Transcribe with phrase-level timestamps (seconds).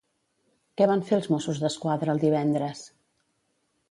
[0.79, 2.83] Què van fer els Mossos d'Esquadra el divendres?